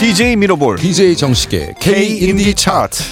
[0.00, 3.02] DJ 미러볼 DJ 정식의 K 인디 차트.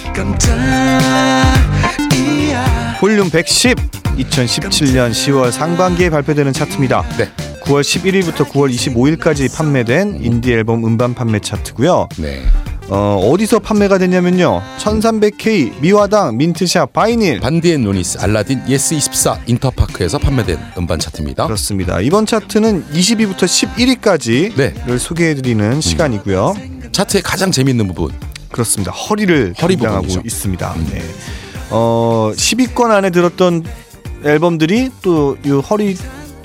[2.99, 3.75] 볼륨 110
[4.19, 7.01] 2017년 10월 상반기에 발표되는 차트입니다.
[7.17, 7.50] 네.
[7.71, 12.09] 9월 11일부터 9월 25일까지 판매된 인디 앨범 음반 판매 차트고요.
[12.17, 12.43] 네.
[12.89, 14.61] 어, 어디서 판매가 됐냐면요.
[14.77, 17.39] 1300K, 미화당, 민트샵, 바이닐.
[17.39, 21.45] 반디앤루니스, 알라딘, 예스24, 인터파크에서 판매된 음반 차트입니다.
[21.45, 22.01] 그렇습니다.
[22.01, 24.97] 이번 차트는 20위부터 11위까지를 네.
[24.97, 26.55] 소개해드리는 시간이고요.
[26.91, 28.11] 차트의 가장 재밌는 부분.
[28.51, 28.91] 그렇습니다.
[28.91, 30.19] 허리를 허리 담당하고 부분이죠.
[30.19, 30.25] 음.
[30.25, 30.75] 있습니다.
[30.91, 31.01] 네.
[31.69, 33.63] 어, 10위권 안에 들었던
[34.25, 35.95] 앨범들이 또 이 허리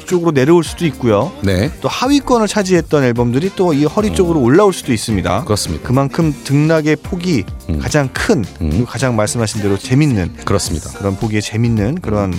[0.06, 1.32] 쪽으로 내려올 수도 있고요.
[1.42, 1.70] 네.
[1.80, 5.44] 또 하위권을 차지했던 앨범들이 또 이 허리 쪽으로 올라올 수도 있습니다.
[5.44, 5.86] 그렇습니다.
[5.86, 7.78] 그만큼 등락의 폭이 음.
[7.78, 8.70] 가장 큰 음.
[8.70, 10.90] 그리고 가장 말씀하신 대로 재밌는 그렇습니다.
[10.98, 12.32] 그런 보기에 재밌는 그런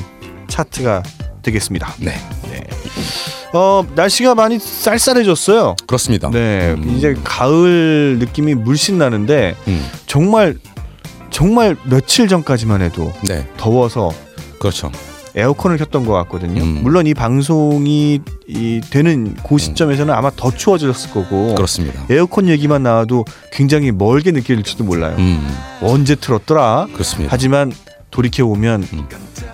[0.48, 1.04] 차트가
[1.44, 1.94] 되겠습니다.
[2.00, 2.14] 네.
[3.54, 5.76] 어 날씨가 많이 쌀쌀해졌어요.
[5.88, 6.30] 그렇습니다.
[6.30, 6.96] 네, 음.
[6.98, 9.86] 이제 가을 느낌이 물씬 나는데 음.
[10.06, 10.58] 정말
[11.30, 13.48] 정말 며칠 전까지만 해도 네.
[13.58, 14.12] 더워서
[14.60, 14.92] 그렇죠.
[15.36, 16.64] 에어컨을 켰던 것 같거든요.
[16.64, 16.80] 음.
[16.82, 22.06] 물론 이 방송이 이 되는 그 시점에서는 아마 더 추워졌을 거고 그렇습니다.
[22.10, 25.16] 에어컨 얘기만 나와도 굉장히 멀게 느껴질지도 몰라요.
[25.18, 25.48] 음.
[25.82, 26.88] 언제 틀었더라?
[26.94, 27.30] 그렇습니다.
[27.32, 27.72] 하지만
[28.12, 29.08] 돌이켜 보면 음.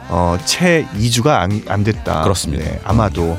[0.10, 2.22] 어, 채 2주가 안, 안 됐다.
[2.22, 2.64] 그렇습니다.
[2.64, 3.38] 네, 아마도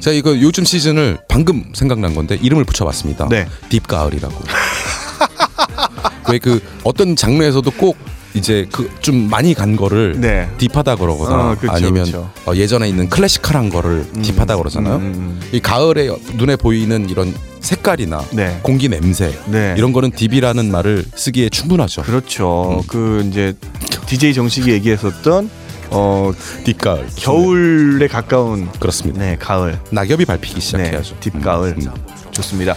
[0.00, 3.28] 자, 이거 요즘 시즌을 방금 생각난 건데 이름을 붙여봤습니다.
[3.28, 3.46] 네.
[3.68, 4.34] 딥 가을이라고.
[6.28, 7.96] 왜 그 어떤 장르에서도 꼭
[8.34, 10.48] 이제 그 좀 많이 간 거를 네.
[10.58, 12.30] 딥하다 그러거나 어, 그쵸, 아니면 그쵸.
[12.44, 14.96] 어, 예전에 있는 클래식한 거를 딥하다 그러잖아요.
[14.96, 18.58] 음, 음, 이 가을에 눈에 보이는 이런 색깔이나 네.
[18.62, 19.74] 공기 냄새 네.
[19.78, 22.02] 이런 거는 딥이라는 말을 쓰기에 충분하죠.
[22.02, 22.80] 그렇죠.
[22.80, 22.86] 음.
[22.88, 23.54] 그 이제
[24.06, 25.48] DJ 정식이 얘기했었던
[25.90, 26.32] 어
[26.64, 27.06] 딥가을.
[27.14, 29.20] 겨울에 가까운 그렇습니다.
[29.20, 31.16] 네 가을 낙엽이 밟히기 네 시작해야죠.
[31.20, 31.92] 딥가을 음, 음.
[32.32, 32.74] 좋습니다.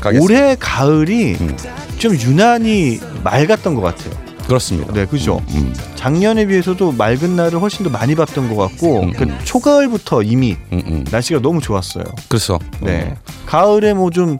[0.00, 0.24] 가겠습니다.
[0.24, 1.56] 올해 가을이 음.
[1.98, 4.31] 좀 유난히 맑았던 것 같아요.
[4.52, 4.92] 그렇습니다.
[4.92, 5.40] 네, 그죠.
[5.50, 9.38] 음, 작년에 비해서도 맑은 날을 훨씬 더 많이 봤던 것 같고 음, 그 음.
[9.44, 11.04] 초가을부터 이미 음, 음.
[11.10, 12.04] 날씨가 너무 좋았어요.
[12.28, 14.36] 그래서 네, 가을에 뭐 좀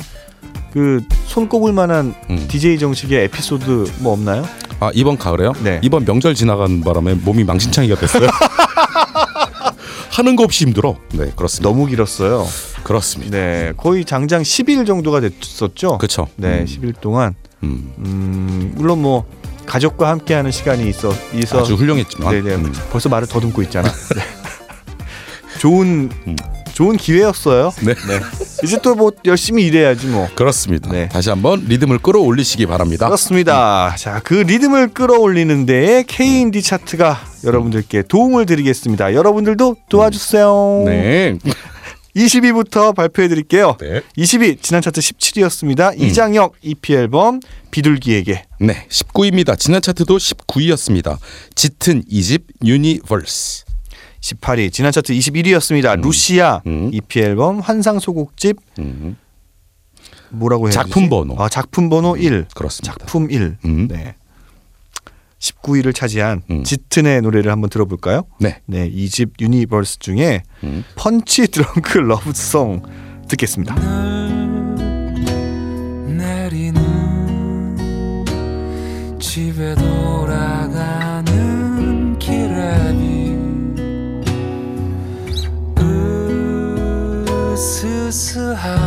[0.73, 2.47] 그 손꼽을 만한 음.
[2.49, 4.43] DJ 정식의 에피소드 뭐 없나요?
[4.81, 5.53] 아 이번 가을에요?
[5.63, 5.81] 네.
[5.83, 8.29] 이번 명절 지나간 바람에 몸이 망신창이가 됐어요.
[10.13, 10.97] 하는 거 없이 힘들어.
[11.13, 11.69] 네 그렇습니다.
[11.69, 12.47] 너무 길었어요.
[12.85, 13.37] 그렇습니다.
[13.37, 15.99] 네, 거의 장장 10일 정도가 됐었죠.
[15.99, 16.27] 그렇죠.
[16.37, 17.93] 네, 음, 10일 동안 음.
[17.99, 19.27] 음, 물론 뭐
[19.73, 22.31] 가족과 함께하는 시간이 있어 있어 아주 훌륭했지만.
[22.43, 22.73] 네네 음.
[22.91, 23.89] 벌써 말을 더듬고 있잖아.
[24.15, 24.23] 네.
[25.59, 26.37] 좋은 음.
[26.75, 27.73] 좋은 기회였어요.
[27.83, 27.95] 네.
[28.65, 30.29] 이제 또 뭐 열심히 일해야지 뭐.
[30.35, 30.91] 그렇습니다.
[30.91, 31.09] 네.
[31.09, 33.07] 다시 한번 리듬을 끌어올리시기 바랍니다.
[33.07, 33.95] 그렇습니다.
[33.97, 39.15] 자, 그 리듬을 끌어올리는 데에 K&D 차트가 여러분들께 도움을 드리겠습니다.
[39.15, 40.83] 여러분들도 도와주세요.
[40.85, 41.39] 네.
[42.17, 43.77] 20위부터 발표해 드릴게요.
[43.81, 44.03] 네.
[44.19, 45.99] 20위 지난 차트 17위였습니다.
[45.99, 47.41] 이장혁 EP 앨범
[47.71, 48.45] 비둘기에게.
[48.61, 48.87] 네.
[48.89, 49.59] 19위입니다.
[49.59, 51.19] 지난 차트도 19위였습니다.
[51.55, 53.65] 짙은 이집 Universe.
[54.21, 56.01] 18위 지난 차트 21위였습니다.
[56.01, 56.91] 루시아 음.
[56.93, 59.17] EP 앨범 환상 소곡집 음.
[60.31, 61.11] 뭐라고 해야 작품 되지?
[61.11, 61.35] 번호.
[61.43, 62.47] 아, 작품 번호 1.
[62.55, 62.95] 그렇습니다.
[62.99, 63.57] 작품 1.
[63.65, 63.89] 음.
[63.89, 64.15] 네.
[65.43, 66.63] 19위를 차지한 음.
[66.65, 68.23] 짙은의 노래를 한번 들어볼까요?
[68.39, 68.61] 네.
[68.67, 70.85] 네, 이 집 Universe 중에 음.
[70.97, 72.83] Punch Drunk Love Song
[73.29, 73.75] 듣겠습니다.
[76.07, 76.81] 내리는
[79.19, 81.27] 집에 돌아가는
[82.19, 83.33] 길에 비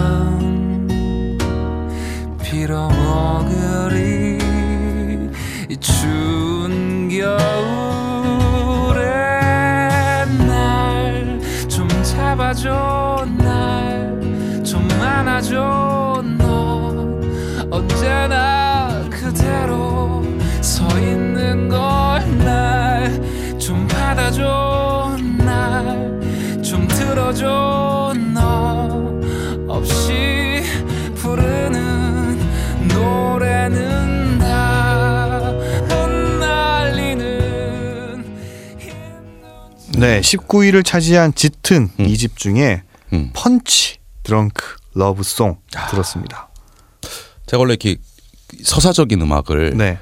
[0.05, 1.27] 으스스한
[2.43, 4.37] 빌어먹으리
[5.69, 6.34] 이 추운
[7.19, 8.99] 겨울에
[10.47, 11.39] 날.
[11.69, 14.63] 좀 잡아줘 날.
[14.63, 20.23] 좀 안아줘 넌 언제나 그대로
[20.61, 21.79] 서 있는 걸
[22.40, 23.57] 날.
[23.57, 26.22] 좀 받아줘 날.
[26.61, 29.16] 좀 들어줘 너.
[29.67, 30.63] 없이
[31.16, 32.04] 부르는
[39.99, 42.05] 네, 19위를 차지한 짙은 음.
[42.05, 42.83] 이집 중에
[43.13, 43.31] 음.
[43.33, 44.63] 펀치 드렁크
[44.93, 45.57] 러브송
[45.91, 46.49] 들었습니다.
[47.45, 47.97] 제가 원래 이렇게
[48.63, 49.97] 서사적인 음악을 네.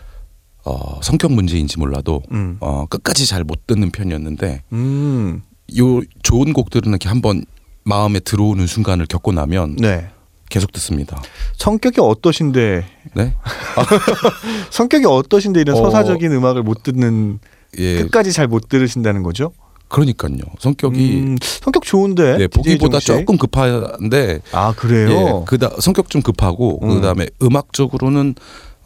[0.66, 2.58] 어, 성격 문제인지 몰라도 음.
[2.62, 5.42] 어, 끝까지 잘 못 듣는 편이었는데 음.
[5.78, 7.44] 요 좋은 곡들은 이렇게 한번
[7.84, 10.10] 마음에 들어오는 순간을 겪고 나면 네.
[10.50, 11.22] 계속 듣습니다.
[11.58, 12.86] 성격이 어떠신데
[13.16, 13.34] 네.
[14.72, 15.82] 성격이 어떠신데 이런 어.
[15.84, 17.40] 서사적인 음악을 못 듣는
[17.80, 18.04] 예.
[18.04, 19.52] 끝까지 잘 못 들으신다는 거죠?
[19.94, 20.38] 그러니까요.
[20.60, 23.00] 성격이 음, 성격 좋은데 네, 보기보다?
[23.00, 25.10] 조금 급한데 아 그래요?
[25.42, 26.96] 예, 그다 성격 좀 급하고 음.
[26.96, 28.36] 그다음에 음악적으로는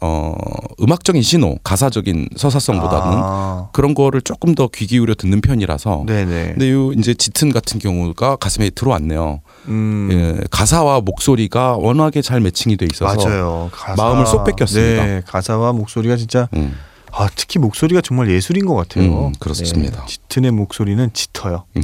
[0.00, 0.36] 어
[0.80, 6.50] 음악적인 신호, 가사적인 서사성보다는 아, 그런 거를 조금 더 귀 기울여 듣는 편이라서 네네.
[6.50, 9.40] 근데 요 이제 짙은 같은 경우가 가슴에 들어왔네요.
[9.66, 13.70] 음, 예, 가사와 목소리가 워낙에 잘 매칭이 돼 있어서 맞아요.
[13.72, 15.04] 가사, 마음을 쏙 뺏겼습니다.
[15.04, 16.76] 네, 가사와 목소리가 진짜 음,
[17.12, 19.28] 아 특히 목소리가 정말 예술인 것 같아요.
[19.28, 20.00] 음, 그렇습니다.
[20.00, 21.64] 네, 짙은의 목소리는 짙어요.
[21.76, 21.82] 음.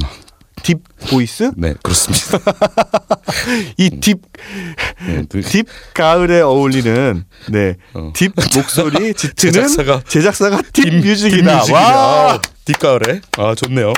[0.63, 0.79] Deep
[1.09, 1.51] voice?
[1.57, 2.39] 네 그렇습니다.
[3.77, 4.17] 이 deep
[5.01, 7.75] 음, 그- deep 가을에 어울리는 네.
[7.93, 8.11] 어.
[8.15, 11.61] deep 목소리 짙은은 제작사가- 제작사가 Deep, Music이다.
[11.63, 11.73] Deep Music이다.
[11.73, 12.39] 와.
[12.65, 13.93] Deep 가을에 아 좋네요.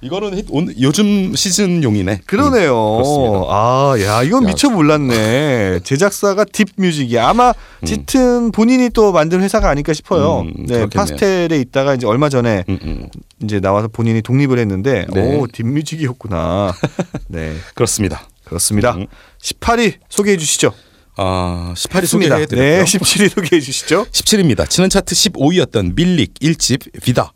[0.00, 2.20] 이거는 히- 오늘 요즘 시즌용이네.
[2.26, 2.72] 그러네요.
[2.72, 3.46] 음, 그렇습니다.
[3.50, 5.80] 아, 야, 이건 야, 미처 몰랐네.
[5.84, 7.52] 제작사가 Deep Music이 아마
[7.84, 10.42] 짙은 본인이 또 만든 회사가 아닐까 싶어요.
[10.42, 10.88] 음, 네, 그렇겠네요.
[10.88, 13.08] 파스텔에 있다가 이제 얼마 전에 음, 음,
[13.42, 15.36] 이제 나와서 본인이 독립을 했는데 네.
[15.36, 16.72] 오, Deep Music이었구나.
[17.28, 18.28] 네, 그렇습니다.
[18.44, 18.92] 그렇습니다.
[18.94, 19.06] 음.
[19.42, 20.72] 18위 소개해 주시죠.
[21.16, 22.36] 아 18위 좋습니다.
[22.38, 22.84] 소개해 네, 드렸고요.
[22.84, 24.06] 17위 소개해 주시죠.
[24.12, 24.68] 17입니다.
[24.70, 27.32] 지난 차트 15위였던 밀릭 1집 VIDA.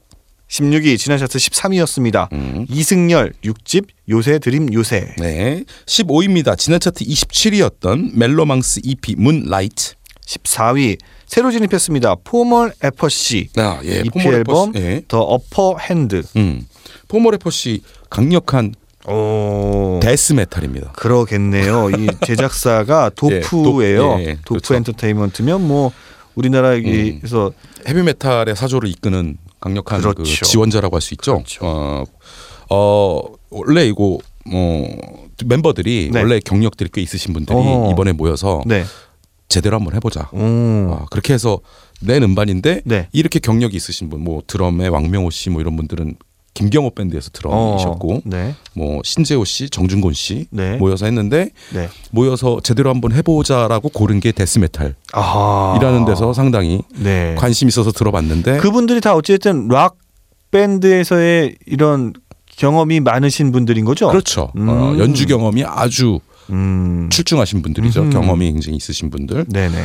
[0.48, 2.32] 16위 지난 차트 13위였습니다.
[2.32, 2.66] 음.
[2.70, 5.14] 이승열 6집 요새드림요새.
[5.18, 5.64] 네.
[5.86, 6.56] 15위입니다.
[6.56, 9.94] 지난 차트 27위였던 멜로망스 EP Moonlight.
[10.26, 12.16] 14위 새로 진입했습니다.
[12.24, 14.00] Formal Apathy 아, 예.
[14.00, 14.72] EP Formal 앨범.
[14.76, 15.02] 예.
[15.08, 16.22] The Upper Hand.
[16.36, 16.66] 음.
[17.12, 18.74] 래퍼 씨 강력한
[19.08, 20.00] 오.
[20.02, 20.92] death metal입니다.
[20.92, 21.90] 그러겠네요.
[21.90, 24.00] 이 제작사가 예, Dope예요.
[24.02, 24.74] 도- 예, 예, Dope 그렇죠.
[24.74, 25.92] 엔터테인먼트면 뭐
[26.34, 27.52] 우리나라에서
[27.88, 30.44] 헤비 메탈의 사조를 이끄는 강력한 그 그렇죠.
[30.44, 31.34] 지원자라고 할 수 있죠.
[31.34, 31.60] 그렇죠.
[31.64, 32.04] 어,
[32.70, 34.88] 어 원래 이거 뭐
[35.44, 36.20] 멤버들이 네.
[36.20, 37.90] 원래 경력들이 꽤 있으신 분들이 어허.
[37.92, 38.84] 이번에 모여서 네.
[39.48, 40.28] 제대로 한번 해보자.
[40.32, 40.38] 오.
[40.92, 41.60] 아, 그렇게 해서
[42.00, 43.08] 낸 음반인데 네.
[43.12, 46.16] 이렇게 경력이 있으신 분, 뭐 드럼의 왕명호 씨 뭐 이런 분들은
[46.56, 48.54] 김경호 밴드에서 드럼이셨고 어, 네.
[48.72, 50.76] 뭐 신재호 씨, 정준곤 씨 네.
[50.78, 51.88] 모여서 했는데 네.
[52.10, 56.04] 모여서 제대로 한번 해보자라고 고른 게 death metal이라는 아하.
[56.06, 57.34] 데서 상당히 네.
[57.36, 59.98] 관심 있어서 들어봤는데 그분들이 다 어쨌든 락
[60.50, 62.14] 밴드에서의 이런
[62.46, 64.08] 경험이 많으신 분들인 거죠?
[64.08, 64.50] 그렇죠.
[64.56, 64.68] 음.
[64.70, 67.08] 어, 연주 경험이 아주 음.
[67.10, 68.00] 출중하신 분들이죠.
[68.00, 68.10] 음흠.
[68.12, 69.44] 경험이 굉장히 있으신 분들.
[69.50, 69.76] 네네.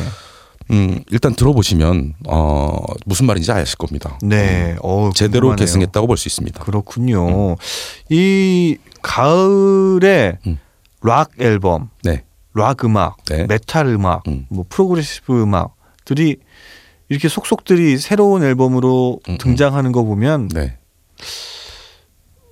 [0.70, 2.76] 음, 일단 들어보시면 어,
[3.06, 4.18] 무슨 말인지 아실 겁니다.
[4.22, 4.76] 네.
[4.82, 5.56] 어, 음, 제대로 궁금하네요.
[5.56, 6.62] 계승했다고 볼 수 있습니다.
[6.64, 7.56] 그렇군요.
[8.08, 10.58] 이 가을에 음.
[11.02, 12.22] 락 앨범, 네.
[12.54, 13.44] 락 음악, 네.
[13.46, 14.46] 메탈 음악, 음.
[14.50, 16.36] 뭐 progressive 음악들이
[17.08, 19.38] 이렇게 속속들이 새로운 앨범으로 음, 음.
[19.38, 20.78] 등장하는 거 보면 네.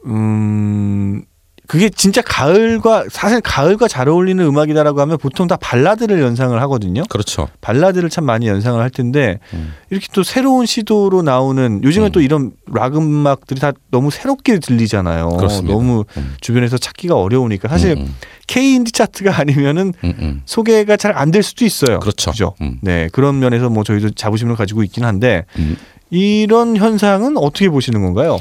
[0.06, 1.22] 음
[1.70, 7.05] 그게 진짜 가을과 사실 가을과 잘 어울리는 음악이다라고 하면 보통 다 발라드를 연상을 하거든요.
[7.08, 7.46] 그렇죠.
[7.61, 9.72] 발라드를 참 많이 연상을 할 텐데 음.
[9.88, 12.12] 이렇게 또 새로운 시도로 나오는 요즘에 음.
[12.12, 15.28] 또 이런 락 음악들이 다 너무 새롭게 들리잖아요.
[15.37, 15.72] 그렇습니다.
[15.72, 16.34] 너무 음.
[16.40, 18.17] 주변에서 찾기가 어려우니까 사실 음,
[18.49, 20.43] K 인디 차트가 아니면은 음, 음.
[20.46, 22.00] 소개가 잘 안 될 수도 있어요.
[22.00, 22.32] 그렇죠.
[22.32, 22.55] 그죠?
[22.62, 22.78] 음.
[22.82, 25.76] 네 그런 면에서 뭐 저희도 자부심을 가지고 있긴 한데 음.
[26.11, 28.38] 이런 현상은 어떻게 보시는 건가요?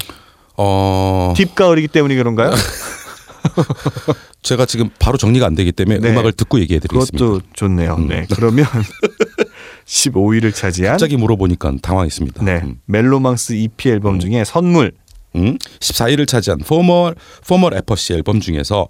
[0.56, 2.50] 어, deep 가을이기 때문에 그런가요?
[4.42, 6.10] 제가 지금 바로 정리가 안 되기 때문에 네.
[6.10, 7.18] 음악을 듣고 얘기해 드리겠습니다.
[7.24, 7.94] 그것도 좋네요.
[7.96, 8.08] 음.
[8.08, 8.66] 네 그러면
[9.86, 12.44] 15위를 차지한 갑자기 물어보니까 당황했습니다.
[12.44, 12.80] 네 음.
[12.86, 14.20] 멜로망스 EP 앨범 음.
[14.20, 14.92] 중에 선물
[15.36, 15.58] 음.
[15.80, 17.14] 14위를 차지한 Formal
[17.46, 18.88] Formal Apathy 앨범 중에서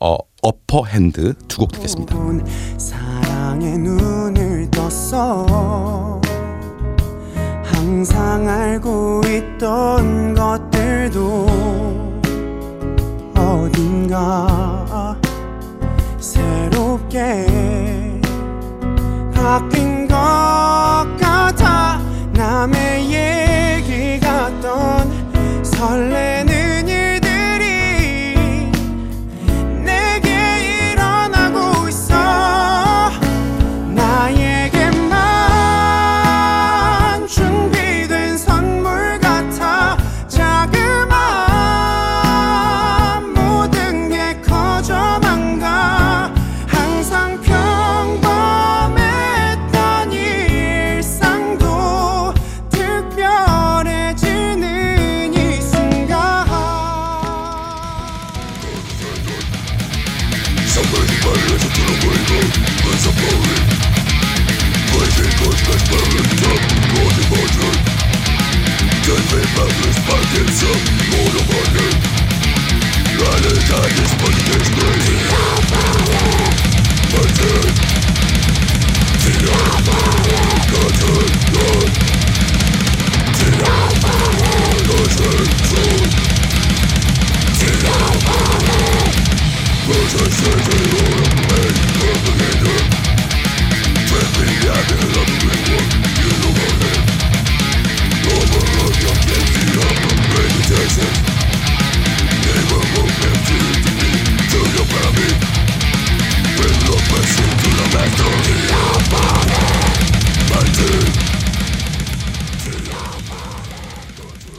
[0.00, 2.14] 어, Upper Hand 두 곡 듣겠습니다.
[2.78, 6.20] 사랑의 눈을 떴어
[7.64, 11.46] 항상 알고 있던 것들도
[14.12, 15.16] 어딘가
[16.18, 17.46] 새롭게
[19.34, 20.81] 바뀐 것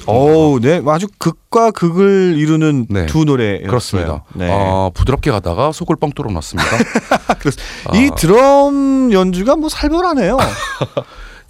[0.08, 3.06] 오, 네, 아주 극과 극을 이루는 네.
[3.06, 3.68] 두 노래였어요.
[3.68, 4.24] 그렇습니다.
[4.34, 4.48] 네.
[4.52, 6.70] 어, 부드럽게 가다가 속을 뻥 뚫어 놨습니다.
[7.40, 7.54] 그렇-
[7.86, 7.98] 아.
[7.98, 10.38] 이 드럼 연주가 뭐 살벌하네요.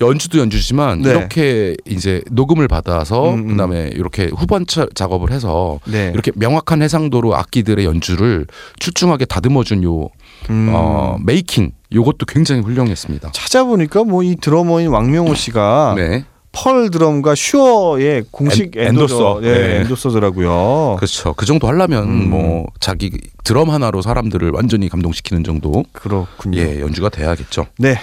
[0.01, 1.11] 연주도 연주지만 네.
[1.11, 3.47] 이렇게 이제 녹음을 받아서 음, 음.
[3.49, 6.09] 그다음에 이렇게 후반 차- 작업을 해서 네.
[6.13, 8.47] 이렇게 명확한 해상도로 악기들의 연주를
[8.79, 10.09] 출중하게 다듬어준 요
[10.49, 10.71] 음.
[10.73, 13.31] 어, 메이킹 요것도 굉장히 훌륭했습니다.
[13.33, 19.39] 찾아보니까 뭐 이 드러머인 왕명호 씨가 네, 펄 드럼과 슈어의 공식 엔- 엔도서, 엔도서.
[19.43, 19.75] 예, 네.
[19.81, 20.95] 엔도서더라고요.
[20.97, 21.33] 그렇죠.
[21.33, 22.29] 그 정도 하려면 음.
[22.29, 23.11] 뭐 자기
[23.43, 26.59] 드럼 하나로 사람들을 완전히 감동시키는 정도 그렇군요.
[26.59, 27.65] 예 연주가 돼야겠죠.
[27.79, 27.97] 네.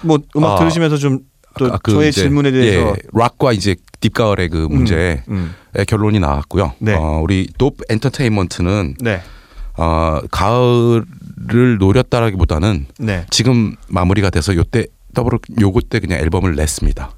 [0.00, 4.48] 뭐 음악 아, 들으시면서 좀또 아까 그 저의 이제, 질문에 대해서 예, 락과 이제 딥가을의
[4.48, 5.54] 그 문제의 음,
[5.86, 6.72] 결론이 나왔고요.
[6.78, 6.94] 네.
[6.94, 9.20] 어, 우리 돕 엔터테인먼트는 네.
[9.76, 13.26] 어, 가을을 노렸다라기보다는 네.
[13.30, 17.10] 지금 마무리가 돼서 요때 더블 요거 때 그냥 앨범을 냈습니다.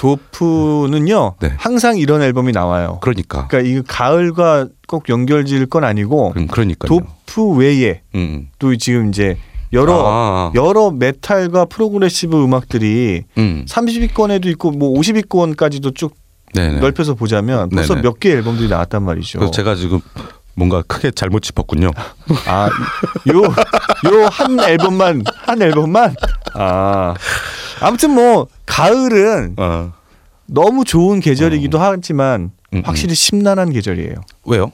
[0.00, 1.34] Dope는요.
[1.40, 1.52] 네.
[1.58, 2.98] 항상 이런 앨범이 나와요.
[3.02, 6.88] 그러니까 그러니까 이 가을과 꼭 연결지을 건 아니고 그, 그러니까요.
[6.88, 8.48] Dope 외에 음.
[8.58, 9.36] 또 지금 이제
[9.74, 13.64] 여러 아, 여러 메탈과 progressive 음악들이 음.
[13.68, 16.14] 30위권에도 있고 뭐 50위권까지도 쭉
[16.54, 16.80] 네네.
[16.80, 17.94] 넓혀서 보자면 벌써.
[17.96, 19.50] 몇 개 앨범들이 나왔단 말이죠.
[19.50, 20.00] 제가 지금
[20.60, 21.90] 뭔가 크게 잘못 짚었군요.
[22.46, 22.68] 아,
[23.32, 23.42] 요
[24.04, 26.14] 요 한 앨범만 한 앨범만
[26.54, 27.14] 아.
[27.80, 29.92] 아무튼 뭐 가을은 어.
[30.46, 32.82] 너무 좋은 계절이기도 하지만 음, 음.
[32.84, 34.16] 확실히 심란한 계절이에요.
[34.44, 34.70] 왜요?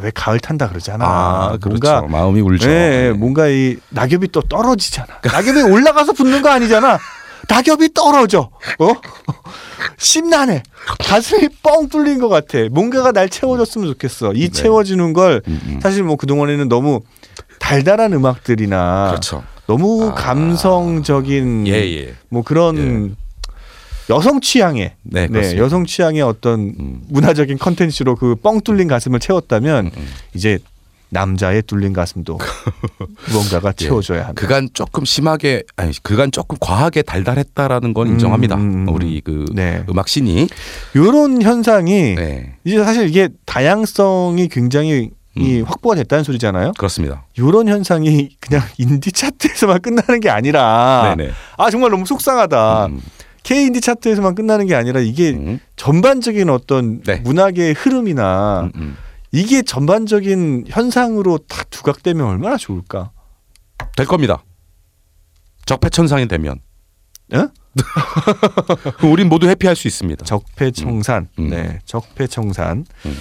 [0.00, 1.04] 왜 가을 탄다 그러잖아.
[1.06, 2.06] 아, 그렇죠.
[2.08, 2.68] 마음이 울죠.
[2.68, 3.12] 예, 네.
[3.12, 5.06] 뭔가 이 낙엽이 또 떨어지잖아.
[5.22, 6.98] 낙엽이 올라가서 붙는 거 아니잖아.
[7.48, 8.50] 낙엽이 떨어져.
[8.80, 8.92] 어?
[9.98, 10.62] 심란해.
[10.98, 12.58] 가슴이 뻥 뚫린 것 같아.
[12.70, 14.32] 뭔가가 날 채워줬으면 좋겠어.
[14.34, 14.48] 이 네.
[14.48, 15.80] 채워주는 걸 음, 음.
[15.82, 17.00] 사실 뭐 그동안에는 너무
[17.58, 19.42] 달달한 음악들이나 그렇죠.
[19.66, 20.14] 너무 아.
[20.14, 22.14] 감성적인 예, 예.
[22.28, 23.16] 뭐 그런
[24.08, 25.56] 여성 취향의 네, 네.
[25.56, 27.00] 여성 취향의 어떤 음.
[27.08, 30.08] 문화적인 컨텐츠로 그 뻥 뚫린 가슴을 채웠다면 음.
[30.34, 30.58] 이제
[31.08, 32.38] 남자의 뚫린 가슴도
[33.30, 33.72] 무언가가 예.
[33.72, 34.40] 채워줘야 한다.
[34.40, 38.56] 그간 조금 심하게 아니 그간 조금 과하게 달달했다라는 건 인정합니다.
[38.56, 39.84] 음, 음, 우리 그 네.
[39.88, 40.48] 음악 신이
[40.94, 42.54] 이런 현상이 네.
[42.64, 45.64] 이제 사실 이게 다양성이 굉장히 이 음.
[45.66, 46.72] 확보가 됐다는 소리잖아요.
[46.78, 47.26] 그렇습니다.
[47.36, 51.30] 이런 현상이 그냥 인디 차트에서만 끝나는 게 아니라 네네.
[51.58, 52.86] 아 정말 너무 속상하다.
[52.86, 53.02] 음,
[53.42, 57.16] K 인디 차트에서만 끝나는 게 아니라 이게 음, 전반적인 어떤 네.
[57.16, 58.96] 문학의 흐름이나 음, 음.
[59.36, 63.10] 이게 전반적인 현상으로 다 두각되면 얼마나 좋을까?
[63.94, 64.42] 될 겁니다.
[65.66, 66.58] 적폐천상이 되면
[67.34, 67.48] 예?
[69.06, 70.24] 우린 모두 해피할 수 있습니다.
[70.24, 71.50] 적폐청산, 음.
[71.50, 73.18] 네, 적폐청산 음.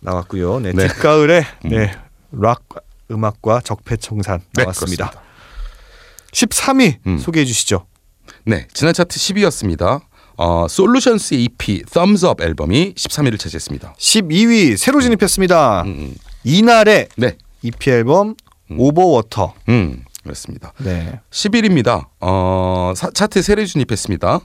[0.00, 0.60] 나왔고요.
[0.60, 0.86] 네, 네.
[0.86, 1.70] Deep 가을에 음.
[1.70, 1.92] 네,
[2.30, 2.62] 락
[3.10, 5.10] 음악과 적폐청산 네, 나왔습니다.
[5.10, 5.28] 그렇습니다.
[6.30, 7.18] 13위 음.
[7.18, 7.86] 소개해 주시죠.
[8.44, 10.02] 네, 지난 차트 10위였습니다.
[10.38, 13.94] 어, 솔루션스 EP Thumbs Up 앨범이 13위를 차지했습니다.
[13.98, 15.82] 12위 새로 진입했습니다.
[15.82, 16.14] 음, 음.
[16.44, 18.34] 이나래 네, EP 앨범
[18.70, 18.76] 음.
[18.80, 19.54] Over Water.
[19.68, 20.72] 음, 그렇습니다.
[20.78, 21.20] 네.
[21.30, 22.06] 11위입니다.
[22.20, 24.40] 어, 사- 차트 새로 진입했습니다.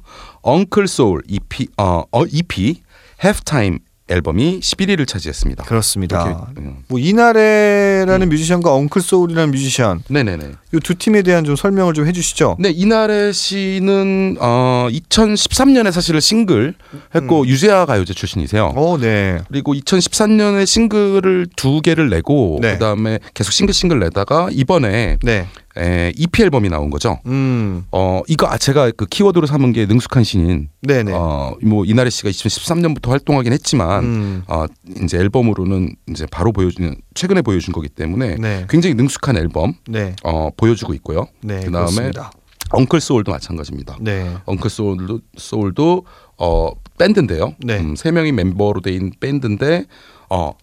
[0.47, 2.81] Uncle Soul EP 어, 어 EP
[3.23, 3.77] Halftime
[4.09, 5.63] 앨범이 11위를 차지했습니다.
[5.63, 6.25] 그렇습니다.
[6.25, 6.77] 이렇게, 음.
[6.87, 10.51] 뭐 이나래라는 뮤지션과 엉클 소울이라는 뮤지션 네네네.
[10.73, 12.57] 이 두 팀에 대한 좀 설명을 좀 해주시죠.
[12.59, 16.73] 네, 이나래 씨는 어, 2013년에 사실 싱글
[17.15, 18.73] 했고 유재하 가요제 출신이세요.
[18.75, 19.39] 어, 네.
[19.49, 22.73] 그리고 2014년에 싱글을 두 개를 내고 네.
[22.73, 25.47] 그다음에 계속 싱글 싱글 내다가 이번에 네.
[25.77, 27.19] 에, EP 앨범이 나온 거죠.
[27.25, 27.85] 음.
[27.91, 30.69] 어 이거 아, 제가 그 키워드로 삼은 게 능숙한 신인.
[30.81, 31.11] 네네.
[31.11, 34.43] 어뭐 이나래 씨가 2013년부터 활동하긴 했지만 음.
[34.47, 34.65] 어
[35.03, 38.65] 이제 앨범으로는 이제 바로 보여주는 최근에 보여준 거기 때문에 네.
[38.69, 40.15] 굉장히 능숙한 앨범 네.
[40.23, 41.27] 어 보여주고 있고요.
[41.41, 41.55] 네.
[41.61, 42.31] 그다음에 그렇습니다.
[42.69, 43.97] 엉클 소울도 마찬가지입니다.
[43.99, 44.35] 네.
[44.45, 46.05] 엉클 소울도 소울도
[46.37, 47.55] 어 밴드인데요.
[47.59, 47.79] 네.
[47.79, 49.85] 음, 세 명이 멤버로 된 밴드인데
[50.29, 50.53] 어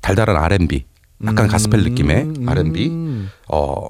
[0.00, 0.84] 달달한 R&B,
[1.24, 2.48] 약간 가스펠 느낌의 음.
[2.48, 3.88] R&B 어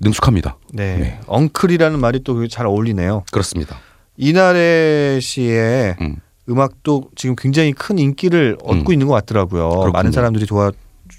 [0.00, 0.58] 능숙합니다.
[0.72, 0.96] 네.
[0.98, 1.20] 네.
[1.26, 3.24] 엉클이라는 말이 또 잘 어울리네요.
[3.32, 3.78] 그렇습니다.
[4.16, 6.16] 이날의 씨의 음.
[6.48, 8.92] 음악도 지금 굉장히 큰 인기를 얻고 음.
[8.92, 9.68] 있는 것 같더라고요.
[9.70, 9.92] 그렇군요.
[9.92, 10.76] 많은 사람들이 도와주는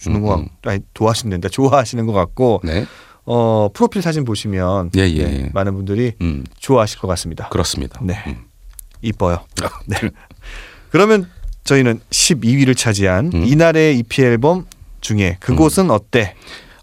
[0.08, 0.48] 음, 것 음.
[0.62, 2.86] 같, 아니 도와주는데 좋아하시는 것 같고, 네.
[3.26, 5.50] 어 프로필 사진 보시면 예, 예, 네, 예.
[5.52, 6.44] 많은 분들이 음.
[6.60, 7.50] 좋아하실 것 같습니다.
[7.50, 8.00] 그렇습니다.
[8.04, 8.16] 네.
[8.28, 8.46] 음.
[9.02, 9.44] 이뻐요.
[9.88, 9.98] 네.
[10.92, 11.28] 그러면
[11.64, 13.46] 저희는 12위를 차지한 음.
[13.46, 14.66] 이날의 EP 앨범
[15.02, 16.36] 중에 그곳은 어때?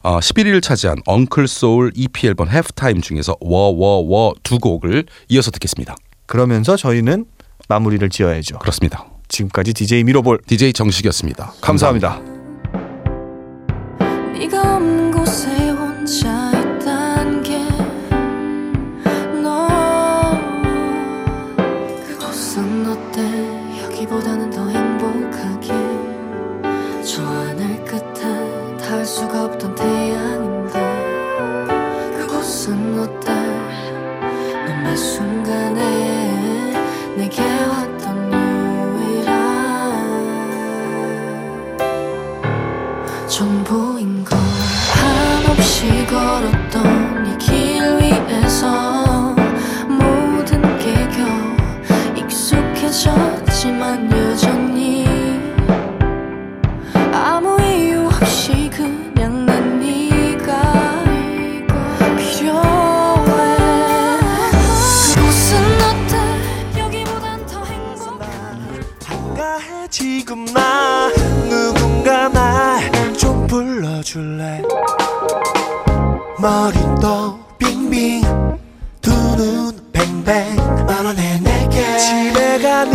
[0.03, 5.97] 어, 11위를 차지한 엉클 소울 EP 앨범 해프타임 중에서 워워워 두 곡을 이어서 듣겠습니다.
[6.27, 7.27] 그러면서 저희는
[7.69, 8.59] 마무리를 지어야죠.
[8.59, 9.07] 그렇습니다.
[9.29, 11.55] 지금까지 DJ 미로볼 DJ 정식이었습니다.
[11.61, 12.21] 감사합니다.
[14.33, 15.27] 네가 없는 곳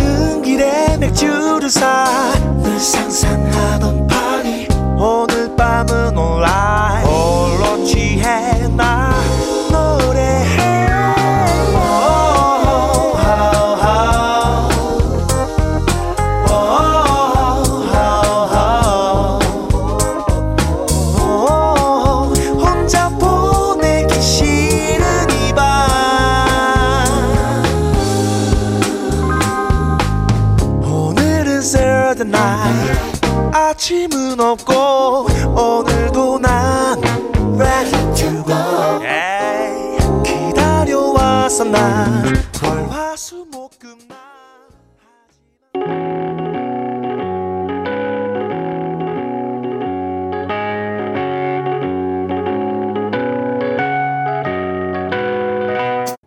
[0.08, 2.06] 가는 길에 맥주를 사
[2.62, 4.66] 늘 상상하던 파리.
[4.96, 8.47] 오늘 밤은 온라인 홀로 취해
[33.78, 37.00] 아침은 없고 오늘도 난
[37.56, 42.24] ready to go hey, 기다려왔어 난
[42.60, 44.18] 월화수목금 난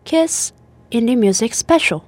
[0.06, 0.54] Kiss
[0.90, 2.00] Indie Music Special.